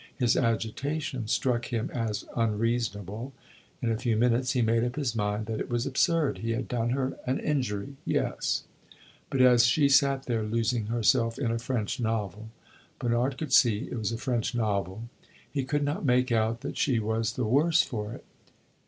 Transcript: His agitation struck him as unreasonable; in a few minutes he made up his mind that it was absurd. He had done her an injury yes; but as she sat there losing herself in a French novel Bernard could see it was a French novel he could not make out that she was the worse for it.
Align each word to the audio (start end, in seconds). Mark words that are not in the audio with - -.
His 0.17 0.35
agitation 0.35 1.27
struck 1.27 1.65
him 1.65 1.91
as 1.93 2.25
unreasonable; 2.35 3.33
in 3.83 3.91
a 3.91 3.99
few 3.99 4.17
minutes 4.17 4.53
he 4.53 4.63
made 4.63 4.83
up 4.83 4.95
his 4.95 5.15
mind 5.15 5.45
that 5.45 5.59
it 5.59 5.69
was 5.69 5.85
absurd. 5.85 6.39
He 6.39 6.53
had 6.53 6.67
done 6.67 6.89
her 6.89 7.19
an 7.27 7.37
injury 7.37 7.97
yes; 8.03 8.63
but 9.29 9.41
as 9.41 9.63
she 9.67 9.87
sat 9.87 10.23
there 10.25 10.41
losing 10.41 10.87
herself 10.87 11.37
in 11.37 11.51
a 11.51 11.59
French 11.59 11.99
novel 11.99 12.49
Bernard 12.97 13.37
could 13.37 13.53
see 13.53 13.89
it 13.91 13.95
was 13.99 14.11
a 14.11 14.17
French 14.17 14.55
novel 14.55 15.03
he 15.51 15.63
could 15.63 15.83
not 15.83 16.03
make 16.03 16.31
out 16.31 16.61
that 16.61 16.79
she 16.79 16.97
was 16.97 17.33
the 17.33 17.45
worse 17.45 17.83
for 17.83 18.11
it. 18.15 18.25